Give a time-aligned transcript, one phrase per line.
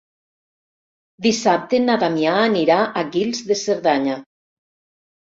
[1.25, 4.21] Dissabte na Damià anirà a Guils de Cerdanya.